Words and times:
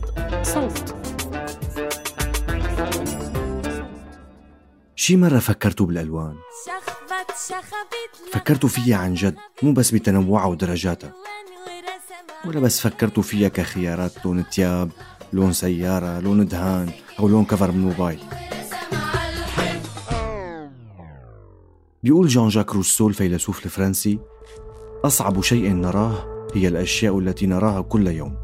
بودكاست 0.00 0.04
صوت. 0.42 0.94
شي 4.96 5.16
مرة 5.16 5.38
فكرتوا 5.38 5.86
بالألوان؟ 5.86 6.36
فكرتوا 8.32 8.68
فيها 8.68 8.96
عن 8.96 9.14
جد 9.14 9.36
مو 9.62 9.72
بس 9.72 9.90
بتنوعها 9.90 10.46
ودرجاتها 10.46 11.12
ولا 12.44 12.60
بس 12.60 12.80
فكرتوا 12.80 13.22
فيها 13.22 13.48
كخيارات 13.48 14.26
لون 14.26 14.44
تياب 14.50 14.90
لون 15.32 15.52
سيارة 15.52 16.20
لون 16.20 16.46
دهان 16.46 16.90
أو 17.18 17.28
لون 17.28 17.44
كفر 17.44 17.72
من 17.72 17.80
موبايل. 17.80 18.20
بيقول 22.02 22.28
جان 22.28 22.48
جاك 22.48 22.74
روسو 22.74 23.08
الفيلسوف 23.08 23.64
الفرنسي 23.64 24.18
أصعب 25.04 25.40
شيء 25.40 25.72
نراه 25.72 26.48
هي 26.54 26.68
الأشياء 26.68 27.18
التي 27.18 27.46
نراها 27.46 27.80
كل 27.80 28.06
يوم. 28.06 28.41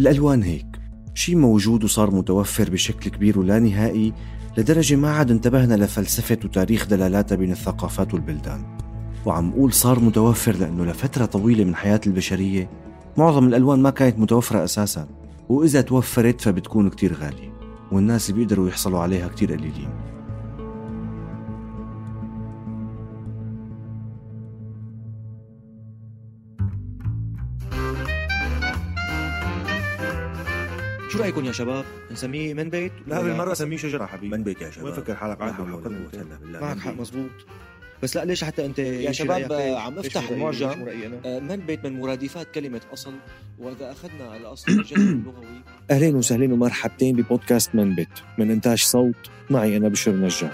الألوان 0.00 0.42
هيك. 0.42 0.66
شيء 1.14 1.36
موجود 1.36 1.84
وصار 1.84 2.10
متوفر 2.10 2.70
بشكل 2.70 3.10
كبير 3.10 3.38
ولا 3.38 3.58
نهائي 3.58 4.12
لدرجة 4.58 4.96
ما 4.96 5.10
عاد 5.10 5.30
انتبهنا 5.30 5.74
لفلسفة 5.74 6.38
وتاريخ 6.44 6.86
دلالاتها 6.86 7.36
بين 7.36 7.52
الثقافات 7.52 8.14
والبلدان. 8.14 8.78
وعم 9.26 9.52
قول 9.52 9.72
صار 9.72 10.00
متوفر 10.00 10.56
لأنه 10.56 10.84
لفترة 10.84 11.24
طويلة 11.24 11.64
من 11.64 11.74
حياة 11.74 12.00
البشرية 12.06 12.70
معظم 13.16 13.48
الألوان 13.48 13.82
ما 13.82 13.90
كانت 13.90 14.18
متوفرة 14.18 14.64
أساسا. 14.64 15.08
وإذا 15.48 15.80
توفرت 15.80 16.40
فبتكون 16.40 16.90
كتير 16.90 17.14
غالية 17.14 17.52
والناس 17.92 18.30
بيقدروا 18.30 18.68
يحصلوا 18.68 18.98
عليها 18.98 19.28
كتير 19.28 19.52
قليلين. 19.52 19.88
شو 31.14 31.20
رأيكم 31.20 31.44
يا 31.44 31.52
شباب؟ 31.52 31.84
نسميه 32.10 32.54
من 32.54 32.70
بيت؟ 32.70 32.92
لا 33.06 33.22
بالمرة 33.22 33.54
سميه 33.54 33.76
شجرة 33.76 34.06
حبيبي 34.06 34.36
من 34.36 34.42
بيت 34.42 34.62
يا 34.62 34.70
شباب 34.70 34.84
وين 34.84 34.94
فكر 34.94 35.14
حالك 35.14 35.42
حق 35.42 35.60
والله 35.60 35.76
مزبوط. 35.76 36.14
هلا 36.14 36.36
بالله 36.42 36.60
معك 36.60 36.78
حق. 36.78 36.92
مزبوط 37.00 37.30
بس 38.02 38.16
لا 38.16 38.24
ليش 38.24 38.44
حتى 38.44 38.66
أنت 38.66 38.78
يا 38.78 39.12
شباب 39.12 39.52
عم 39.52 39.98
أفتح؟ 39.98 40.30
المعجم؟ 40.30 40.86
آه، 41.24 41.38
من 41.38 41.56
بيت 41.56 41.84
من 41.86 42.00
مرادفات 42.00 42.46
كلمة 42.54 42.80
أصل 42.92 43.12
وإذا 43.58 43.92
أخذنا 43.92 44.36
الأصل 44.36 44.72
الجذر 44.72 45.00
اللغوي 45.12 45.46
اهلين 45.90 46.16
وسهلين 46.16 46.52
ومرحبتين 46.52 47.16
ببودكاست 47.16 47.74
من 47.74 47.94
بيت 47.94 48.08
من 48.38 48.50
إنتاج 48.50 48.78
صوت 48.78 49.30
معي 49.50 49.76
أنا 49.76 49.88
بشر 49.88 50.12
نجار 50.12 50.50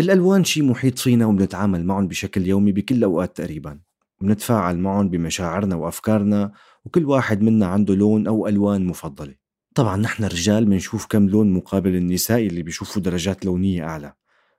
الألوان 0.00 0.44
شي 0.44 0.62
محيط 0.62 0.98
فينا 0.98 1.26
وبنتعامل 1.26 1.84
معهم 1.84 2.08
بشكل 2.08 2.46
يومي 2.46 2.72
بكل 2.72 2.94
الأوقات 2.94 3.36
تقريبا. 3.36 3.78
بنتفاعل 4.20 4.78
معهم 4.78 5.08
بمشاعرنا 5.08 5.76
وأفكارنا 5.76 6.52
وكل 6.84 7.04
واحد 7.04 7.42
منا 7.42 7.66
عنده 7.66 7.94
لون 7.94 8.26
أو 8.26 8.48
ألوان 8.48 8.86
مفضلة. 8.86 9.34
طبعا 9.74 9.96
نحن 9.96 10.24
الرجال 10.24 10.64
بنشوف 10.64 11.06
كم 11.06 11.28
لون 11.28 11.52
مقابل 11.52 11.96
النساء 11.96 12.46
اللي 12.46 12.62
بيشوفوا 12.62 13.02
درجات 13.02 13.44
لونية 13.44 13.84
أعلى. 13.84 14.12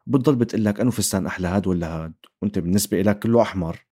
بتضل 0.08 0.36
بتقلك 0.36 0.80
أنو 0.80 0.92
فستان 0.92 1.26
أحلى 1.26 1.48
هاد 1.48 1.68
ولا 1.68 1.88
هاد؟ 1.88 2.14
وأنت 2.42 2.60
بالنسبة 2.60 3.02
إلك 3.02 3.20
كله 3.20 3.42
أحمر. 3.42 3.86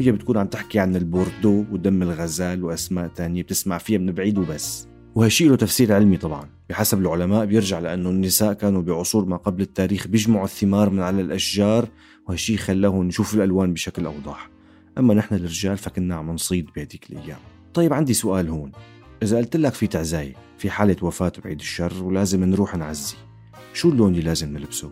وهي 0.00 0.12
بتكون 0.12 0.36
عم 0.36 0.46
تحكي 0.46 0.78
عن 0.78 0.96
البوردو 0.96 1.64
ودم 1.72 2.02
الغزال 2.02 2.64
وأسماء 2.64 3.08
تانية 3.08 3.42
بتسمع 3.42 3.78
فيها 3.78 3.98
من 3.98 4.12
بعيد 4.12 4.38
وبس. 4.38 4.88
وهالشي 5.14 5.48
له 5.48 5.56
تفسير 5.56 5.92
علمي 5.92 6.16
طبعا. 6.16 6.48
بحسب 6.68 7.00
العلماء 7.00 7.44
بيرجع 7.44 7.78
لأنه 7.78 8.10
النساء 8.10 8.52
كانوا 8.52 8.82
بعصور 8.82 9.24
ما 9.24 9.36
قبل 9.36 9.62
التاريخ 9.62 10.06
بيجمعوا 10.06 10.44
الثمار 10.44 10.90
من 10.90 11.00
على 11.00 11.20
الأشجار 11.20 11.88
وهالشي 12.28 12.56
خلاهم 12.56 13.04
نشوف 13.04 13.34
الألوان 13.34 13.72
بشكل 13.72 14.06
أوضح. 14.06 14.50
أما 14.98 15.14
نحن 15.14 15.34
الرجال 15.34 15.76
فكنا 15.76 16.14
عم 16.14 16.30
نصيد 16.30 16.70
بهديك 16.76 17.10
الأيام. 17.10 17.38
طيب 17.74 17.92
عندي 17.92 18.14
سؤال 18.14 18.48
هون. 18.48 18.72
إذا 19.22 19.38
قلت 19.38 19.56
لك 19.56 19.74
في 19.74 19.86
تعزاية 19.86 20.34
في 20.58 20.70
حالة 20.70 20.96
وفاة 21.02 21.32
بعيد 21.44 21.60
الشر 21.60 22.04
ولازم 22.04 22.44
نروح 22.44 22.76
نعزي 22.76 23.16
شو 23.72 23.88
اللون 23.88 24.12
اللي 24.12 24.22
لازم 24.22 24.52
نلبسه؟ 24.52 24.90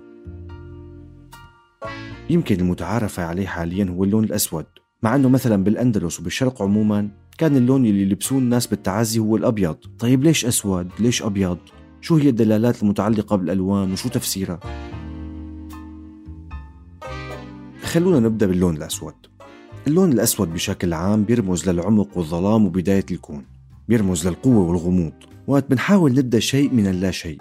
يمكن 2.30 2.60
المتعارف 2.60 3.20
عليه 3.20 3.46
حاليا 3.46 3.84
هو 3.84 4.04
اللون 4.04 4.24
الأسود 4.24 4.66
مع 5.02 5.14
أنه 5.14 5.28
مثلا 5.28 5.64
بالأندلس 5.64 6.20
وبالشرق 6.20 6.62
عموما 6.62 7.10
كان 7.38 7.56
اللون 7.56 7.86
اللي 7.86 8.02
يلبسوه 8.02 8.38
الناس 8.38 8.66
بالتعازي 8.66 9.18
هو 9.18 9.36
الأبيض 9.36 9.76
طيب 9.98 10.24
ليش 10.24 10.46
أسود؟ 10.46 10.88
ليش 11.00 11.22
أبيض؟ 11.22 11.58
شو 12.00 12.16
هي 12.16 12.28
الدلالات 12.28 12.82
المتعلقة 12.82 13.36
بالألوان 13.36 13.92
وشو 13.92 14.08
تفسيرها؟ 14.08 14.60
خلونا 17.82 18.20
نبدأ 18.20 18.46
باللون 18.46 18.76
الأسود 18.76 19.14
اللون 19.86 20.12
الأسود 20.12 20.54
بشكل 20.54 20.92
عام 20.92 21.24
بيرمز 21.24 21.68
للعمق 21.68 22.18
والظلام 22.18 22.66
وبداية 22.66 23.06
الكون 23.10 23.44
بيرمز 23.88 24.28
للقوة 24.28 24.68
والغموض 24.68 25.12
وقت 25.46 25.70
بنحاول 25.70 26.12
نبدأ 26.14 26.40
شيء 26.40 26.72
من 26.72 26.86
اللا 26.86 27.10
شيء 27.10 27.38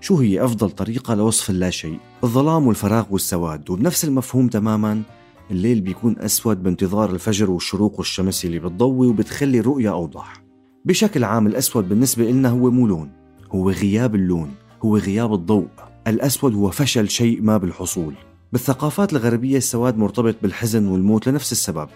شو 0.00 0.16
هي 0.16 0.44
أفضل 0.44 0.70
طريقة 0.70 1.14
لوصف 1.14 1.50
اللا 1.50 1.70
شيء؟ 1.70 1.98
الظلام 2.24 2.66
والفراغ 2.66 3.04
والسواد 3.10 3.70
وبنفس 3.70 4.04
المفهوم 4.04 4.48
تماما 4.48 5.02
الليل 5.50 5.80
بيكون 5.80 6.18
أسود 6.18 6.62
بانتظار 6.62 7.10
الفجر 7.10 7.50
والشروق 7.50 7.98
والشمس 7.98 8.44
اللي 8.44 8.58
بتضوي 8.58 9.06
وبتخلي 9.06 9.60
الرؤية 9.60 9.92
أوضح. 9.92 10.44
بشكل 10.84 11.24
عام 11.24 11.46
الأسود 11.46 11.88
بالنسبة 11.88 12.30
لنا 12.30 12.48
هو 12.48 12.70
مو 12.70 12.86
لون 12.86 13.10
هو 13.52 13.70
غياب 13.70 14.14
اللون 14.14 14.50
هو 14.84 14.96
غياب 14.96 15.34
الضوء. 15.34 15.68
الأسود 16.06 16.54
هو 16.54 16.70
فشل 16.70 17.08
شيء 17.08 17.42
ما 17.42 17.56
بالحصول. 17.56 18.14
بالثقافات 18.52 19.12
الغربية 19.12 19.56
السواد 19.56 19.98
مرتبط 19.98 20.36
بالحزن 20.42 20.86
والموت 20.86 21.28
لنفس 21.28 21.52
السبب. 21.52 21.88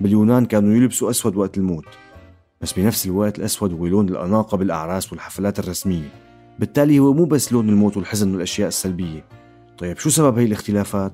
باليونان 0.00 0.44
كانوا 0.44 0.74
يلبسوا 0.74 1.10
أسود 1.10 1.36
وقت 1.36 1.58
الموت. 1.58 1.86
بس 2.60 2.72
بنفس 2.72 3.06
الوقت 3.06 3.38
الأسود 3.38 3.72
هو 3.72 3.86
لون 3.86 4.08
الأناقة 4.08 4.56
بالأعراس 4.56 5.12
والحفلات 5.12 5.58
الرسمية. 5.58 6.08
بالتالي 6.58 6.98
هو 6.98 7.12
مو 7.12 7.24
بس 7.24 7.52
لون 7.52 7.68
الموت 7.68 7.96
والحزن 7.96 8.32
والأشياء 8.32 8.68
السلبية. 8.68 9.24
طيب 9.78 9.98
شو 9.98 10.10
سبب 10.10 10.38
هي 10.38 10.44
الاختلافات؟ 10.44 11.12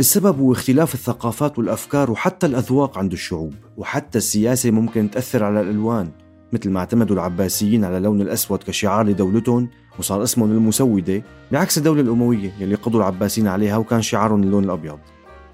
السبب 0.00 0.38
هو 0.38 0.52
اختلاف 0.52 0.94
الثقافات 0.94 1.58
والأفكار 1.58 2.10
وحتى 2.10 2.46
الأذواق 2.46 2.98
عند 2.98 3.12
الشعوب 3.12 3.54
وحتى 3.76 4.18
السياسة 4.18 4.70
ممكن 4.70 5.10
تأثر 5.10 5.44
على 5.44 5.60
الألوان 5.60 6.10
مثل 6.52 6.70
ما 6.70 6.80
اعتمدوا 6.80 7.16
العباسيين 7.16 7.84
على 7.84 7.96
اللون 7.96 8.20
الأسود 8.20 8.62
كشعار 8.62 9.06
لدولتهم 9.06 9.68
وصار 9.98 10.22
اسمهم 10.22 10.50
المسودة 10.50 11.22
بعكس 11.52 11.78
الدولة 11.78 12.00
الأموية 12.00 12.52
يلي 12.60 12.74
قضوا 12.74 13.00
العباسيين 13.00 13.46
عليها 13.46 13.76
وكان 13.76 14.02
شعارهم 14.02 14.42
اللون 14.42 14.64
الأبيض. 14.64 14.98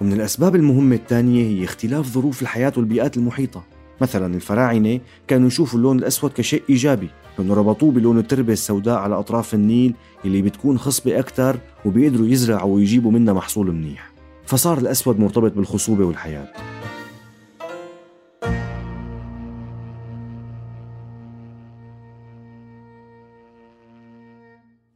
ومن 0.01 0.13
الأسباب 0.13 0.57
المهمة 0.57 0.97
الثانية 0.97 1.45
هي 1.45 1.65
اختلاف 1.65 2.07
ظروف 2.07 2.43
الحياة 2.43 2.73
والبيئات 2.77 3.17
المحيطة. 3.17 3.63
مثلا 4.01 4.35
الفراعنة 4.35 5.01
كانوا 5.29 5.47
يشوفوا 5.47 5.79
اللون 5.79 5.99
الأسود 5.99 6.33
كشيء 6.33 6.63
إيجابي 6.71 7.11
لأنه 7.39 7.55
ربطوه 7.55 7.91
بلون 7.93 8.19
التربة 8.19 8.53
السوداء 8.53 8.99
على 8.99 9.19
أطراف 9.19 9.55
النيل 9.55 9.95
اللي 10.25 10.43
بتكون 10.43 10.79
خصبة 10.79 11.19
أكثر 11.19 11.59
وبيقدروا 11.85 12.27
يزرعوا 12.27 12.75
ويجيبوا 12.75 13.11
منها 13.11 13.35
محصول 13.35 13.73
منيح. 13.73 14.16
فصار 14.47 14.79
الأسود 14.79 15.19
مرتبط 15.19 15.53
بالخصوبة 15.53 16.05
والحياة. 16.05 16.53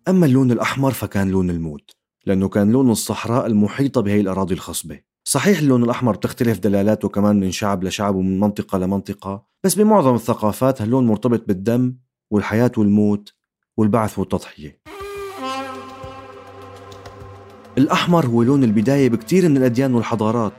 أما 0.09 0.27
اللون 0.27 0.53
الأحمر 0.53 0.91
فكان 0.91 1.31
لون 1.31 1.51
الموت 1.51 1.91
لأنه 2.27 2.49
كان 2.49 2.73
لون 2.73 2.91
الصحراء 2.91 3.47
المحيطة 3.47 4.01
بهي 4.01 4.21
الأراضي 4.21 4.55
الخصبة. 4.55 5.01
صحيح 5.25 5.59
اللون 5.59 5.85
الأحمر 5.85 6.17
بتختلف 6.17 6.59
دلالاته 6.59 7.09
كمان 7.09 7.41
من 7.41 7.51
شعب 7.51 7.85
لشعب 7.85 8.15
ومن 8.15 8.41
منطقة 8.41 8.79
لمنطقة 8.79 9.47
بس 9.65 9.75
بمعظم 9.75 10.15
الثقافات 10.15 10.83
هاللون 10.83 11.07
مرتبط 11.07 11.49
بالدم 11.49 11.97
والحياة 12.31 12.73
والموت 12.77 13.35
والبعث 13.77 14.19
والتضحية. 14.19 14.80
الأحمر 17.81 18.27
هو 18.27 18.43
لون 18.43 18.65
البداية 18.65 19.09
بكتير 19.09 19.49
من 19.49 19.57
الأديان 19.57 19.95
والحضارات. 19.95 20.53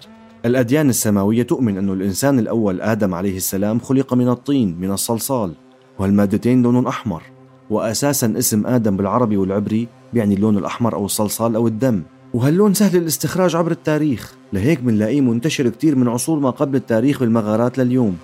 الأديان 0.46 0.90
السماوية 0.90 1.44
تؤمن 1.44 1.78
أن 1.78 1.90
الإنسان 1.90 2.40
الأول 2.40 2.82
آدم 2.82 3.14
عليه 3.14 3.38
السلام 3.38 3.80
خلق 3.80 4.14
من 4.14 4.30
الطين 4.30 4.78
من 4.80 4.92
الصلصال 4.92 5.52
وهالمادتين 6.00 6.62
لون 6.62 6.88
أحمر. 6.88 7.24
وأساسا 7.70 8.34
اسم 8.38 8.68
آدم 8.68 8.98
بالعربي 8.98 9.38
والعبري 9.38 9.88
بيعني 10.14 10.36
اللون 10.36 10.58
الأحمر 10.58 10.96
أو 10.96 11.06
الصلصال 11.06 11.56
أو 11.56 11.68
الدم. 11.68 12.02
وهاللون 12.34 12.74
سهل 12.74 12.98
الاستخراج 12.98 13.56
عبر 13.56 13.72
التاريخ؟ 13.72 14.36
لهيك 14.54 14.80
بنلاقيه 14.80 15.22
منتشر 15.22 15.70
كتير 15.70 15.96
من 15.96 16.08
عصور 16.08 16.40
ما 16.40 16.50
قبل 16.50 16.76
التاريخ 16.76 17.20
بالمغارات 17.20 17.78
لليوم. 17.78 18.18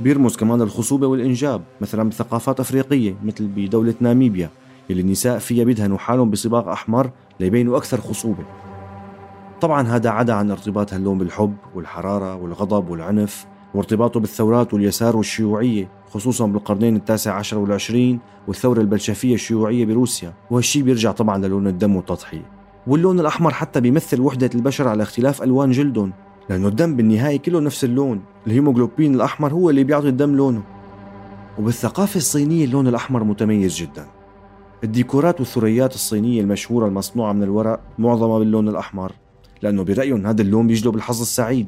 بيرمز 0.00 0.36
كمان 0.36 0.62
الخصوبة 0.62 1.06
والإنجاب 1.06 1.62
مثلا 1.80 2.08
بثقافات 2.08 2.60
أفريقية 2.60 3.14
مثل 3.24 3.46
بدولة 3.46 3.94
ناميبيا. 4.00 4.50
اللي 4.90 5.02
النساء 5.02 5.38
فيها 5.38 5.64
بيدهنوا 5.64 5.98
حالهم 5.98 6.30
بصباغ 6.30 6.72
أحمر 6.72 7.10
ليبينوا 7.40 7.76
أكثر 7.76 8.00
خصوبة. 8.00 8.44
طبعا 9.60 9.88
هذا 9.88 10.10
عدا 10.10 10.32
عن 10.32 10.50
ارتباط 10.50 10.94
هاللون 10.94 11.18
بالحب 11.18 11.54
والحرارة 11.74 12.34
والغضب 12.36 12.88
والعنف 12.88 13.46
وارتباطه 13.74 14.20
بالثورات 14.20 14.74
واليسار 14.74 15.16
والشيوعية 15.16 15.88
خصوصا 16.10 16.46
بالقرنين 16.46 16.96
التاسع 16.96 17.34
عشر 17.34 17.58
والعشرين 17.58 18.18
والثورة 18.48 18.80
البلشفية 18.80 19.34
الشيوعية 19.34 19.84
بروسيا. 19.84 20.32
وهالشي 20.50 20.82
بيرجع 20.82 21.12
طبعا 21.12 21.38
للون 21.38 21.66
الدم 21.66 21.96
والتضحية. 21.96 22.50
واللون 22.86 23.20
الأحمر 23.20 23.54
حتى 23.54 23.80
بيمثل 23.80 24.20
وحدة 24.20 24.50
البشر 24.54 24.88
على 24.88 25.02
اختلاف 25.02 25.42
ألوان 25.42 25.70
جلدهم 25.70 26.12
لأنه 26.50 26.68
الدم 26.68 26.96
بالنهاية 26.96 27.38
كله 27.38 27.60
نفس 27.60 27.84
اللون. 27.84 28.20
الهيموغلوبين 28.46 29.14
الأحمر 29.14 29.52
هو 29.52 29.70
اللي 29.70 29.84
بيعطي 29.84 30.08
الدم 30.08 30.36
لونه. 30.36 30.62
وبالثقافة 31.58 32.18
الصينية 32.18 32.64
اللون 32.64 32.86
الأحمر 32.86 33.24
متميز 33.24 33.76
جدا. 33.76 34.06
الديكورات 34.84 35.40
والثريات 35.40 35.94
الصينية 35.94 36.40
المشهورة 36.40 36.86
المصنوعة 36.86 37.32
من 37.32 37.42
الورق 37.42 37.80
معظمها 37.98 38.38
باللون 38.38 38.68
الأحمر 38.68 39.12
لأنه 39.62 39.82
برأيهم 39.82 40.26
هذا 40.26 40.42
اللون 40.42 40.66
بيجلب 40.66 40.94
الحظ 40.94 41.20
السعيد. 41.20 41.66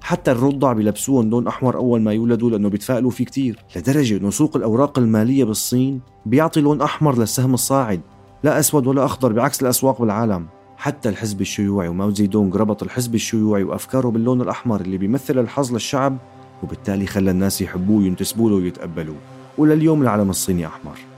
حتى 0.00 0.32
الرضع 0.32 0.72
بيلبسوهم 0.72 1.30
لون 1.30 1.46
أحمر 1.46 1.76
أول 1.76 2.00
ما 2.00 2.12
يولدوا 2.12 2.50
لأنه 2.50 2.68
بيتفائلوا 2.68 3.10
فيه 3.10 3.24
كتير. 3.24 3.58
لدرجة 3.76 4.16
أنه 4.16 4.30
سوق 4.30 4.56
الأوراق 4.56 4.98
المالية 4.98 5.44
بالصين 5.44 6.00
بيعطي 6.26 6.60
لون 6.60 6.82
أحمر 6.82 7.18
للسهم 7.18 7.54
الصاعد 7.54 8.00
لا 8.44 8.58
أسود 8.58 8.86
ولا 8.86 9.04
أخضر 9.04 9.32
بعكس 9.32 9.62
الأسواق 9.62 10.00
بالعالم. 10.00 10.46
حتى 10.76 11.08
الحزب 11.08 11.40
الشيوعي 11.40 11.88
وماو 11.88 12.10
زيدونغ 12.10 12.56
ربط 12.56 12.82
الحزب 12.82 13.14
الشيوعي 13.14 13.62
وأفكاره 13.62 14.08
باللون 14.08 14.40
الأحمر 14.40 14.80
اللي 14.80 14.98
بيمثل 14.98 15.38
الحظ 15.38 15.72
للشعب 15.72 16.18
وبالتالي 16.62 17.06
خلى 17.06 17.30
الناس 17.30 17.62
يحبوه 17.62 17.98
وينتسبوا 17.98 18.50
له 18.50 18.56
ويتقبلوه. 18.56 19.16
ولليوم 19.58 20.02
العلم 20.02 20.30
الصيني 20.30 20.66
أحمر. 20.66 21.13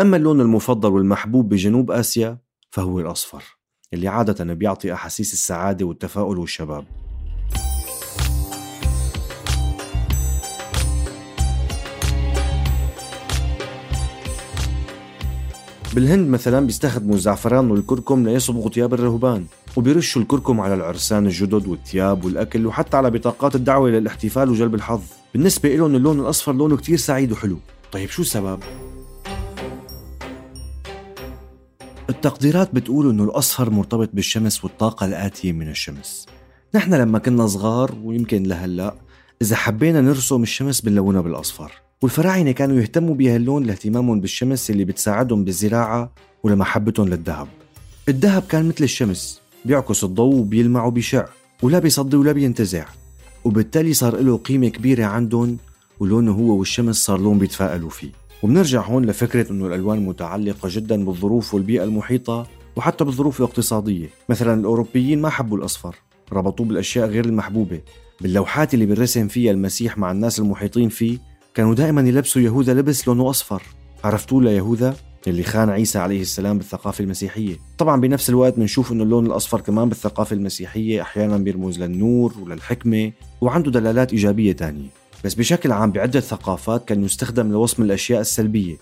أما 0.00 0.16
اللون 0.16 0.40
المفضل 0.40 0.92
والمحبوب 0.92 1.48
بجنوب 1.48 1.90
آسيا 1.90 2.38
فهو 2.70 3.00
الأصفر 3.00 3.42
اللي 3.92 4.08
عادة 4.08 4.54
بيعطي 4.54 4.92
أحاسيس 4.92 5.32
السعادة 5.32 5.86
والتفاؤل 5.86 6.38
والشباب. 6.38 6.84
بالهند 15.94 16.28
مثلا 16.28 16.66
بيستخدموا 16.66 17.14
الزعفران 17.14 17.70
والكركم 17.70 18.28
ليصبغوا 18.28 18.70
ثياب 18.70 18.94
الرهبان 18.94 19.46
وبيرشوا 19.76 20.22
الكركم 20.22 20.60
على 20.60 20.74
العرسان 20.74 21.26
الجدد 21.26 21.66
والثياب 21.66 22.24
والأكل 22.24 22.66
وحتى 22.66 22.96
على 22.96 23.10
بطاقات 23.10 23.54
الدعوة 23.54 23.90
للاحتفال 23.90 24.50
وجلب 24.50 24.74
الحظ. 24.74 25.02
بالنسبة 25.34 25.76
لهم 25.76 25.94
اللون 25.96 26.20
الأصفر 26.20 26.52
لونه 26.52 26.76
كتير 26.76 26.96
سعيد 26.96 27.32
وحلو. 27.32 27.58
طيب 27.92 28.08
شو 28.08 28.22
السبب؟ 28.22 28.60
التقديرات 32.26 32.74
بتقول 32.74 33.10
إنه 33.10 33.24
الاصفر 33.24 33.70
مرتبط 33.70 34.10
بالشمس 34.12 34.64
والطاقة 34.64 35.06
الآتية 35.06 35.52
من 35.52 35.68
الشمس. 35.68 36.26
نحن 36.74 36.94
لما 36.94 37.18
كنا 37.18 37.46
صغار 37.46 37.94
ويمكن 38.04 38.42
لهلأ 38.42 38.94
إذا 39.42 39.56
حبينا 39.56 40.00
نرسم 40.00 40.42
الشمس 40.42 40.80
بنلونها 40.80 41.20
بالأصفر. 41.20 41.72
والفراعنة 42.02 42.52
كانوا 42.52 42.80
يهتموا 42.80 43.14
بهاللون 43.14 43.62
لاهتمامهم 43.62 44.20
بالشمس 44.20 44.70
اللي 44.70 44.84
بتساعدهم 44.84 45.44
بالزراعة 45.44 46.12
ولمحبتهم 46.42 47.08
للذهب. 47.08 47.48
الذهب 48.08 48.42
كان 48.48 48.68
مثل 48.68 48.84
الشمس 48.84 49.40
بيعكس 49.64 50.04
الضوء 50.04 50.34
وبيلمع 50.34 50.84
وبيشع 50.84 51.26
ولا 51.62 51.78
بيصدي 51.78 52.16
ولا 52.16 52.32
بينتزع. 52.32 52.84
وبالتالي 53.44 53.92
صار 53.92 54.20
له 54.20 54.36
قيمة 54.36 54.68
كبيرة 54.68 55.04
عندهم 55.04 55.56
ولونه 56.00 56.32
هو 56.32 56.58
والشمس 56.58 56.96
صار 56.96 57.20
لون 57.20 57.38
بيتفائلوا 57.38 57.90
فيه. 57.90 58.21
وبنرجع 58.42 58.86
هون 58.86 59.04
لفكرة 59.04 59.52
أنه 59.52 59.66
الألوان 59.66 60.06
متعلقة 60.06 60.68
جدا 60.72 61.04
بالظروف 61.04 61.54
والبيئة 61.54 61.84
المحيطة 61.84 62.46
وحتى 62.76 63.04
بالظروف 63.04 63.40
الاقتصادية. 63.40 64.08
مثلا 64.28 64.60
الأوروبيين 64.60 65.20
ما 65.20 65.28
حبوا 65.28 65.58
الأصفر 65.58 65.96
ربطوه 66.32 66.66
بالأشياء 66.66 67.08
غير 67.08 67.24
المحبوبة. 67.24 67.80
باللوحات 68.20 68.74
اللي 68.74 68.86
بنرسم 68.86 69.28
فيها 69.28 69.50
المسيح 69.50 69.98
مع 69.98 70.10
الناس 70.10 70.38
المحيطين 70.38 70.88
فيه 70.88 71.18
كانوا 71.54 71.74
دائما 71.74 72.00
يلبسوا 72.00 72.42
يهوذا 72.42 72.74
لبس 72.74 73.08
لونه 73.08 73.30
أصفر. 73.30 73.62
عرفتوا 74.04 74.42
ليهوذا 74.42 74.96
اللي 75.26 75.42
خان 75.42 75.70
عيسى 75.70 75.98
عليه 75.98 76.20
السلام 76.20 76.58
بالثقافة 76.58 77.04
المسيحية. 77.04 77.56
طبعا 77.78 78.00
بنفس 78.00 78.30
الوقت 78.30 78.56
بنشوف 78.56 78.92
إنه 78.92 79.02
اللون 79.02 79.26
الأصفر 79.26 79.60
كمان 79.60 79.88
بالثقافة 79.88 80.36
المسيحية 80.36 81.02
أحيانا 81.02 81.36
بيرمز 81.36 81.82
للنور 81.82 82.34
وللحكمة 82.42 83.12
وعنده 83.40 83.70
دلالات 83.70 84.12
إيجابية 84.12 84.52
تانية. 84.52 85.01
بس 85.24 85.34
بشكل 85.34 85.72
عام 85.72 85.90
بعدة 85.90 86.20
ثقافات 86.20 86.84
كان 86.84 87.04
يستخدم 87.04 87.52
لوصف 87.52 87.80
الأشياء 87.80 88.20
السلبية. 88.20 88.76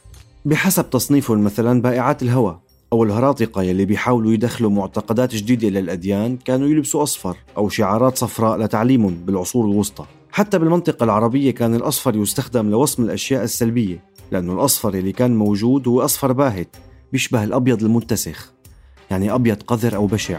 بحسب 0.45 0.91
تصنيفهم 0.91 1.45
مثلا 1.45 1.83
بائعات 1.83 2.23
الهوى 2.23 2.61
أو 2.93 3.05
الهراطقة 3.05 3.63
يلي 3.63 3.85
بيحاولوا 3.85 4.33
يدخلوا 4.33 4.71
معتقدات 4.71 5.35
جديدة 5.35 5.69
للأديان 5.69 6.37
كانوا 6.37 6.69
يلبسوا 6.69 7.03
أصفر 7.03 7.37
أو 7.57 7.69
شعارات 7.69 8.19
صفراء 8.19 8.59
لتعليمهم 8.59 9.15
بالعصور 9.15 9.65
الوسطى. 9.65 10.05
حتى 10.33 10.59
بالمنطقة 10.59 11.05
العربية 11.05 11.51
كان 11.51 11.75
الأصفر 11.75 12.17
يستخدم 12.17 12.71
لوصم 12.71 13.03
الأشياء 13.03 13.45
السلبية 13.45 14.05
لأنه 14.33 14.53
الأصفر 14.53 14.95
اللي 14.95 15.13
كان 15.13 15.37
موجود 15.37 15.89
هو 15.89 16.05
أصفر 16.05 16.33
باهت 16.33 16.77
بيشبه 17.13 17.45
الأبيض 17.45 17.83
المتسخ 17.83 18.53
يعني 19.11 19.35
أبيض 19.35 19.63
قذر 19.63 19.97
أو 19.97 20.07
بشع. 20.07 20.39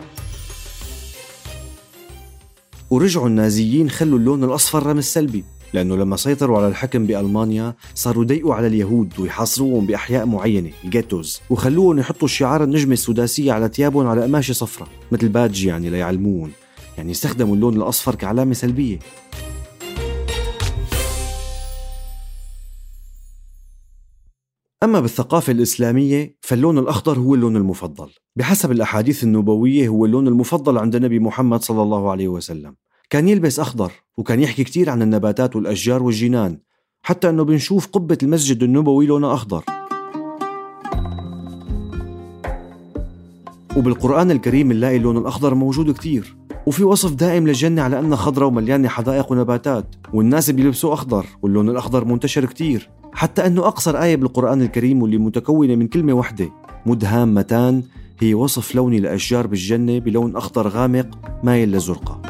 ورجعوا 2.90 3.28
النازيين 3.28 3.90
خلوا 3.90 4.20
اللون 4.20 4.44
الأصفر 4.44 4.86
رمز 4.86 5.04
سلبي. 5.04 5.44
لأنه 5.74 5.96
لما 5.96 6.18
سيطروا 6.18 6.58
على 6.58 6.68
الحكم 6.68 7.06
بألمانيا 7.06 7.76
صاروا 7.96 8.24
يضيقوا 8.24 8.54
على 8.56 8.68
اليهود 8.68 9.20
ويحاصروهم 9.20 9.86
بأحياء 9.86 10.26
معينة 10.26 10.72
ال 10.84 10.90
ghettos. 10.90 11.42
وخلوهم 11.50 12.00
يحطوا 12.00 12.28
شعار 12.28 12.64
النجمة 12.64 12.94
السداسية 12.94 13.52
على 13.52 13.68
ثيابهم 13.68 14.08
على 14.08 14.22
قماشة 14.24 14.54
صفراء 14.54 14.90
مثل 15.12 15.30
badge 15.30 15.66
يعني 15.66 15.90
ليعلموهم 15.90 16.52
يعني 16.98 17.12
استخدموا 17.12 17.56
اللون 17.56 17.76
الأصفر 17.76 18.16
كعلامة 18.16 18.54
سلبية. 18.54 19.00
أما 24.84 25.00
بالثقافة 25.00 25.52
الإسلامية 25.52 26.38
فاللون 26.42 26.78
الأخضر 26.78 27.20
هو 27.20 27.36
اللون 27.36 27.56
المفضل. 27.56 28.10
بحسب 28.36 28.72
الأحاديث 28.72 29.24
النبوية 29.24 29.88
هو 29.88 30.06
اللون 30.06 30.28
المفضل 30.28 30.78
عند 30.78 30.96
النبي 30.96 31.20
محمد 31.20 31.62
صلى 31.62 31.82
الله 31.82 32.12
عليه 32.12 32.28
وسلم. 32.28 32.76
كان 33.12 33.28
يلبس 33.28 33.60
أخضر 33.60 33.92
وكان 34.18 34.40
يحكي 34.40 34.64
كتير 34.64 34.90
عن 34.90 35.02
النباتات 35.02 35.56
والأشجار 35.56 36.04
والجنان 36.04 36.58
حتى 37.04 37.30
أنه 37.30 37.44
بنشوف 37.44 37.88
قبة 37.88 38.18
المسجد 38.24 38.64
النبوي 38.64 39.06
لونها 39.06 39.34
أخضر. 39.34 39.64
وبالقرآن 43.78 44.32
الكريم 44.32 44.70
بنلاقي 44.70 44.98
اللون 44.98 45.18
الأخضر 45.18 45.56
موجود 45.56 45.94
كتير 45.94 46.36
وفي 46.66 46.84
وصف 46.84 47.14
دائم 47.14 47.48
للجنة 47.48 47.82
على 47.82 48.00
أنها 48.00 48.16
خضراء 48.16 48.48
ومليانة 48.48 48.88
حدائق 48.88 49.32
ونباتات 49.32 49.86
والناس 50.14 50.50
بيلبسوا 50.50 50.94
أخضر 50.94 51.26
واللون 51.42 51.70
الأخضر 51.70 52.06
منتشر 52.06 52.46
كتير 52.46 52.90
حتى 53.14 53.46
أنه 53.46 53.68
أقصر 53.68 54.02
آية 54.02 54.16
بالقرآن 54.16 54.62
الكريم 54.62 55.02
واللي 55.02 55.18
متكونة 55.18 55.76
من 55.76 55.88
كلمة 55.88 56.14
واحدة 56.14 56.50
مدهامتان 56.86 57.84
هي 58.20 58.34
وصف 58.34 58.76
لوني 58.76 59.00
لأشجار 59.00 59.48
بالجنة 59.48 60.00
بلون 60.00 60.36
أخضر 60.36 60.68
غامق 60.68 61.08
مايل 61.44 61.72
لزرقة 61.72 62.22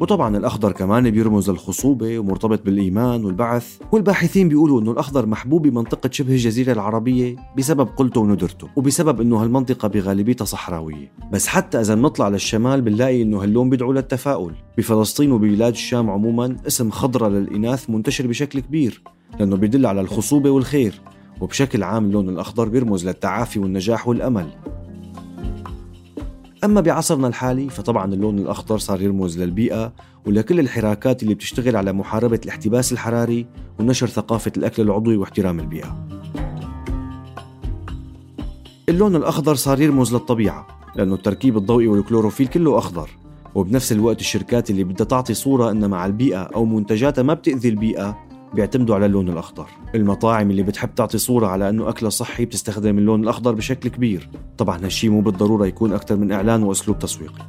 وطبعا 0.00 0.36
الأخضر 0.36 0.72
كمان 0.72 1.10
بيرمز 1.10 1.50
للخصوبة 1.50 2.18
ومرتبط 2.18 2.62
بالإيمان 2.64 3.24
والبعث 3.24 3.78
والباحثين 3.92 4.48
بيقولوا 4.48 4.80
أنه 4.80 4.92
الأخضر 4.92 5.26
محبوب 5.26 5.62
بمنطقة 5.62 6.10
شبه 6.12 6.32
الجزيرة 6.32 6.72
العربية 6.72 7.36
بسبب 7.58 7.88
قلته 7.96 8.20
وندرته 8.20 8.68
وبسبب 8.76 9.20
أنه 9.20 9.42
هالمنطقة 9.42 9.88
بغالبيتها 9.88 10.44
صحراوية. 10.44 11.12
بس 11.32 11.46
حتى 11.46 11.80
إذا 11.80 11.94
بنطلع 11.94 12.28
للشمال 12.28 12.82
بنلاقي 12.82 13.22
أنه 13.22 13.42
هاللون 13.42 13.70
بيدعو 13.70 13.92
للتفاؤل. 13.92 14.52
بفلسطين 14.78 15.32
وببلاد 15.32 15.72
الشام 15.72 16.10
عموما 16.10 16.56
اسم 16.66 16.90
خضرة 16.90 17.28
للإناث 17.28 17.90
منتشر 17.90 18.26
بشكل 18.26 18.60
كبير 18.60 19.02
لأنه 19.40 19.56
بيدل 19.56 19.86
على 19.86 20.00
الخصوبة 20.00 20.50
والخير 20.50 21.00
وبشكل 21.40 21.82
عام 21.82 22.04
اللون 22.04 22.28
الأخضر 22.28 22.68
بيرمز 22.68 23.06
للتعافي 23.06 23.58
والنجاح 23.58 24.08
والأمل. 24.08 24.46
أما 26.64 26.80
بعصرنا 26.80 27.28
الحالي 27.28 27.68
فطبعا 27.68 28.14
اللون 28.14 28.38
الأخضر 28.38 28.78
صار 28.78 29.02
يرمز 29.02 29.38
للبيئة 29.38 29.92
ولكل 30.26 30.60
الحراكات 30.60 31.22
اللي 31.22 31.34
بتشتغل 31.34 31.76
على 31.76 31.92
محاربة 31.92 32.40
الاحتباس 32.44 32.92
الحراري 32.92 33.46
ونشر 33.80 34.06
ثقافة 34.06 34.52
الأكل 34.56 34.82
العضوي 34.82 35.16
واحترام 35.16 35.60
البيئة. 35.60 36.06
اللون 38.88 39.16
الأخضر 39.16 39.54
صار 39.54 39.80
يرمز 39.80 40.14
للطبيعة 40.14 40.66
لأنه 40.96 41.14
التركيب 41.14 41.56
الضوئي 41.56 41.88
والكلوروفيل 41.88 42.46
كله 42.46 42.78
أخضر 42.78 43.10
وبنفس 43.54 43.92
الوقت 43.92 44.20
الشركات 44.20 44.70
اللي 44.70 44.84
بدها 44.84 45.06
تعطي 45.06 45.34
صورة 45.34 45.70
أن 45.70 45.90
مع 45.90 46.06
البيئة 46.06 46.42
أو 46.42 46.64
منتجاتها 46.64 47.22
ما 47.22 47.34
بتأذي 47.34 47.68
البيئة 47.68 48.18
بيعتمدوا 48.54 48.94
على 48.94 49.06
اللون 49.06 49.28
الأخضر. 49.28 49.66
المطاعم 49.94 50.50
اللي 50.50 50.62
بتحب 50.62 50.94
تعطي 50.94 51.18
صورة 51.18 51.46
على 51.46 51.68
أنه 51.68 51.88
أكلها 51.88 52.10
صحي 52.10 52.44
بتستخدم 52.44 52.98
اللون 52.98 53.22
الأخضر 53.22 53.52
بشكل 53.52 53.88
كبير. 53.88 54.30
طبعا 54.58 54.84
هالشي 54.84 55.08
مو 55.08 55.20
بالضرورة 55.20 55.66
يكون 55.66 55.92
أكثر 55.92 56.16
من 56.16 56.32
إعلان 56.32 56.62
وأسلوب 56.62 56.98
تسويقي. 56.98 57.46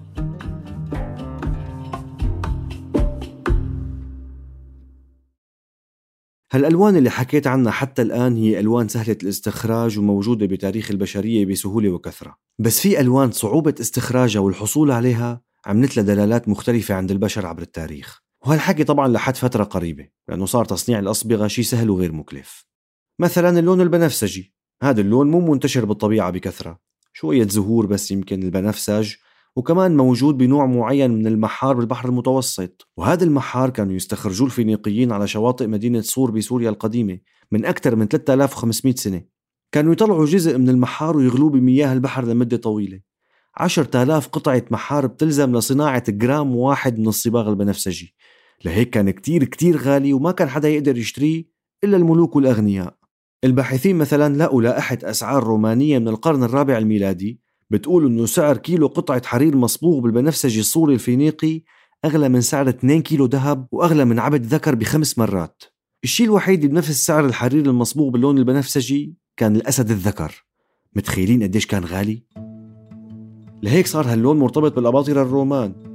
هالألوان 6.51 6.95
اللي 6.95 7.09
حكيت 7.09 7.47
عنها 7.47 7.71
حتى 7.71 8.01
الآن 8.01 8.35
هي 8.35 8.59
ألوان 8.59 8.87
سهلة 8.87 9.17
الاستخراج 9.23 9.99
وموجودة 9.99 10.45
بتاريخ 10.45 10.91
البشرية 10.91 11.45
بسهولة 11.45 11.89
وكثرة. 11.89 12.35
بس 12.59 12.79
في 12.79 12.99
ألوان 12.99 13.31
صعوبة 13.31 13.75
استخراجها 13.79 14.39
والحصول 14.39 14.91
عليها 14.91 15.41
عملت 15.65 15.97
لها 15.97 16.05
دلالات 16.05 16.49
مختلفة 16.49 16.95
عند 16.95 17.11
البشر 17.11 17.45
عبر 17.45 17.61
التاريخ. 17.61 18.24
وهالحكي 18.45 18.83
طبعا 18.83 19.07
لحد 19.07 19.35
فترة 19.35 19.63
قريبة 19.63 20.07
لأنه 20.27 20.45
صار 20.45 20.65
تصنيع 20.65 20.99
الأصبغة 20.99 21.47
شيء 21.47 21.63
سهل 21.63 21.89
وغير 21.89 22.11
مكلف. 22.11 22.65
مثلا 23.19 23.59
اللون 23.59 23.81
البنفسجي. 23.81 24.55
هذا 24.83 25.01
اللون 25.01 25.31
مو 25.31 25.51
منتشر 25.51 25.85
بالطبيعة 25.85 26.31
بكثرة. 26.31 26.79
شوية 27.13 27.47
زهور 27.47 27.85
بس 27.85 28.11
يمكن 28.11 28.43
البنفسج 28.43 29.13
وكمان 29.55 29.97
موجود 29.97 30.37
بنوع 30.37 30.65
معين 30.65 31.11
من 31.11 31.27
المحار 31.27 31.75
بالبحر 31.75 32.09
المتوسط. 32.09 32.87
وهذا 32.97 33.23
المحار 33.23 33.69
كانوا 33.69 33.93
يستخرجوه 33.93 34.47
الفينيقيين 34.47 35.11
على 35.11 35.27
شواطئ 35.27 35.67
مدينة 35.67 36.01
صور 36.01 36.31
بسوريا 36.31 36.69
القديمة 36.69 37.19
من 37.51 37.65
أكثر 37.65 37.95
من 37.95 38.07
3500 38.07 38.95
سنة. 38.95 39.23
كانوا 39.71 39.93
يطلعوا 39.93 40.25
جزء 40.25 40.57
من 40.57 40.69
المحار 40.69 41.17
ويغلوه 41.17 41.49
بمياه 41.49 41.93
البحر 41.93 42.25
لمدة 42.25 42.57
طويلة. 42.57 42.99
10000 43.57 44.27
قطعة 44.27 44.65
محار 44.71 45.07
بتلزم 45.07 45.57
لصناعة 45.57 46.03
جرام 46.11 46.55
واحد 46.55 46.99
من 46.99 47.07
الصباغ 47.07 47.49
البنفسجي. 47.49 48.15
لهيك 48.65 48.89
كان 48.89 49.09
كتير 49.09 49.43
كتير 49.43 49.77
غالي 49.77 50.13
وما 50.13 50.31
كان 50.31 50.49
حدا 50.49 50.69
يقدر 50.69 50.97
يشتريه 50.97 51.45
إلا 51.83 51.97
الملوك 51.97 52.35
والأغنياء. 52.35 52.95
الباحثين 53.43 53.95
مثلا 53.95 54.37
لقوا 54.43 54.61
لائحة 54.61 54.97
أسعار 55.03 55.43
رومانية 55.43 55.99
من 55.99 56.07
القرن 56.07 56.43
الرابع 56.43 56.77
الميلادي 56.77 57.39
بتقول 57.69 58.05
إنه 58.05 58.25
سعر 58.25 58.57
كيلو 58.57 58.87
قطعة 58.87 59.25
حرير 59.25 59.55
مصبوغ 59.55 59.99
بالبنفسجي 59.99 60.59
الصوري 60.59 60.93
الفينيقي 60.93 61.61
أغلى 62.05 62.29
من 62.29 62.41
سعر 62.41 62.69
2 62.69 63.01
كيلو 63.01 63.25
ذهب 63.25 63.67
وأغلى 63.71 64.05
من 64.05 64.19
عبد 64.19 64.45
ذكر 64.45 64.75
بخمس 64.75 65.17
مرات. 65.17 65.63
الشيء 66.03 66.25
الوحيد 66.25 66.63
اللي 66.63 66.73
بنفس 66.73 67.05
سعر 67.05 67.25
الحرير 67.25 67.65
المصبوغ 67.65 68.09
باللون 68.09 68.37
البنفسجي 68.37 69.15
كان 69.37 69.55
الأسد 69.55 69.91
الذكر. 69.91 70.45
متخيلين 70.95 71.43
قديش 71.43 71.67
كان 71.67 71.85
غالي؟ 71.85 72.23
لهيك 73.63 73.87
صار 73.87 74.05
هاللون 74.05 74.39
مرتبط 74.39 74.75
بالأباطرة 74.75 75.21
الرومان. 75.21 75.94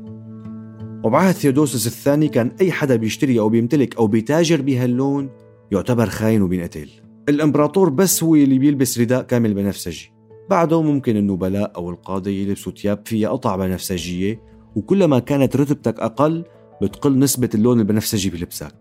وبعهد 1.04 1.34
ثيودوسوس 1.34 1.86
الثاني 1.86 2.28
كان 2.28 2.52
أي 2.60 2.72
حدا 2.72 2.96
بيشتري 2.96 3.40
أو 3.40 3.48
بيمتلك 3.48 3.96
أو 3.96 4.06
بيتاجر 4.06 4.62
بهاللون 4.62 5.30
يعتبر 5.72 6.06
خاين 6.06 6.42
وبينقتل 6.42 6.90
الإمبراطور 7.28 7.88
بس 7.88 8.22
هو 8.22 8.34
اللي 8.34 8.58
بيلبس 8.58 8.98
رداء 8.98 9.22
كامل 9.22 9.54
بنفسجي. 9.54 10.12
بعده 10.50 10.82
ممكن 10.82 11.16
النبلاء 11.16 11.72
أو 11.76 11.90
القادة 11.90 12.30
يلبسوا 12.30 12.72
ثياب 12.72 13.02
فيها 13.04 13.28
قطع 13.28 13.56
بنفسجية 13.56 14.40
وكلما 14.76 15.18
كانت 15.18 15.56
رتبتك 15.56 16.00
أقل 16.00 16.44
بتقل 16.82 17.18
نسبة 17.18 17.50
اللون 17.54 17.80
البنفسجي 17.80 18.30
بلبسك 18.30 18.74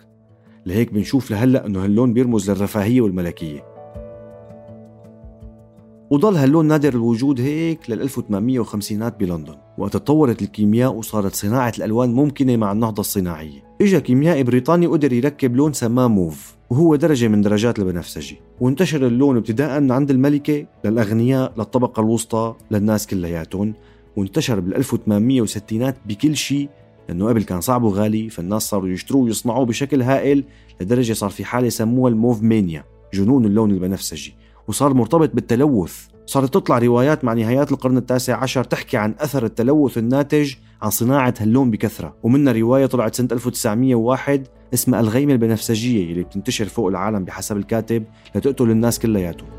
لهيك 0.66 0.94
بنشوف 0.94 1.32
لهلأ 1.32 1.66
أنه 1.66 1.84
هاللون 1.84 2.14
بيرمز 2.14 2.52
للرفاهية 2.52 3.02
والملكية. 3.02 3.69
وضل 6.12 6.36
هاللون 6.36 6.66
نادر 6.66 6.94
الوجود 6.94 7.42
هيك 7.42 7.90
لل 7.90 8.02
1850 8.02 9.10
بلندن. 9.10 9.56
وقت 9.78 9.94
تطورت 9.94 10.42
الكيمياء 10.42 10.94
وصارت 10.94 11.36
صناعة 11.36 11.74
الألوان 11.78 12.14
ممكنة 12.14 12.58
مع 12.58 12.72
النهضة 12.72 13.02
الصناعية. 13.02 13.64
إجا 13.82 14.00
كيميائي 14.00 14.44
بريطاني 14.44 14.88
قدر 14.88 15.14
يركب 15.14 15.56
لون 15.56 15.74
سماه 15.74 16.08
موف 16.08 16.56
وهو 16.70 16.96
درجة 16.96 17.28
من 17.28 17.42
درجات 17.42 17.80
البنفسجي. 17.80 18.38
وانتشر 18.60 19.08
اللون 19.08 19.38
ابتداء 19.38 19.80
من 19.80 19.92
عند 19.92 20.12
الملكة 20.12 20.66
للأغنياء 20.86 21.54
للطبقة 21.58 22.00
الوسطى 22.00 22.56
للناس 22.72 23.08
كلياتهم. 23.08 23.74
وانتشر 24.18 24.60
بال 24.60 24.76
1860 24.76 25.94
بكل 26.06 26.36
شيء 26.36 26.70
لأنه 27.10 27.28
قبل 27.28 27.44
كان 27.44 27.62
صعب 27.62 27.84
وغالي 27.84 28.30
فالناس 28.30 28.62
صاروا 28.62 28.90
يشتروه 28.90 29.24
ويصنعوه 29.24 29.66
بشكل 29.66 30.02
هائل 30.02 30.44
لدرجة 30.82 31.14
صار 31.14 31.30
في 31.30 31.46
حالة 31.46 31.70
سموها 31.70 32.12
الموف 32.12 32.42
مانيا 32.42 32.84
جنون 33.14 33.46
اللون 33.46 33.72
البنفسجي. 33.72 34.36
وصار 34.70 34.94
مرتبط 34.94 35.30
بالتلوث. 35.34 36.06
صارت 36.26 36.54
تطلع 36.54 36.78
روايات 36.78 37.26
مع 37.26 37.34
نهايات 37.34 37.72
القرن 37.72 37.98
التاسع 37.98 38.38
عشر 38.38 38.64
تحكي 38.64 38.98
عن 38.98 39.16
أثر 39.20 39.46
التلوث 39.46 39.98
الناتج 39.98 40.54
عن 40.82 40.90
صناعة 40.90 41.34
هاللون 41.40 41.72
بكثرة. 41.72 42.16
ومنها 42.24 42.54
رواية 42.54 42.86
طلعت 42.86 43.16
سنة 43.16 43.28
1901 43.32 44.48
اسمها 44.74 45.00
الغيمة 45.00 45.34
البنفسجية 45.34 46.12
اللي 46.12 46.24
بتنتشر 46.24 46.66
فوق 46.66 46.88
العالم 46.88 47.26
بحسب 47.26 47.58
الكاتب 47.58 48.04
لتقتل 48.36 48.72
الناس 48.72 49.00
كلياتهم. 49.00 49.50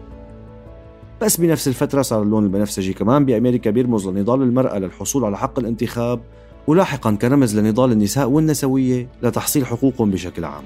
بس 1.23 1.41
بنفس 1.41 1.69
الفترة 1.69 2.03
صار 2.03 2.23
اللون 2.23 2.45
البنفسجي 2.45 2.93
كمان 2.93 3.25
بأمريكا 3.25 3.71
بيرمز 3.71 4.09
لنضال 4.09 4.43
المرأة 4.43 4.79
للحصول 4.79 5.25
على 5.25 5.39
حق 5.39 5.59
الانتخاب 5.59 6.21
ولاحقا 6.67 7.15
كرمز 7.15 7.59
لنضال 7.59 7.93
النساء 7.93 8.29
والنسوية 8.29 9.09
لتحصيل 9.23 9.67
حقوقهم 9.67 10.11
بشكل 10.11 10.45
عام. 10.45 10.65